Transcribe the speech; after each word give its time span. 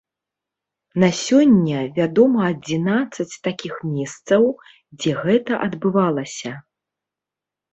На 1.01 1.09
сёння 1.25 1.77
вядома 1.99 2.41
адзінаццаць 2.53 3.39
такіх 3.49 3.73
месцаў, 3.99 4.43
дзе 4.99 5.11
гэта 5.23 5.51
адбывалася. 5.67 6.51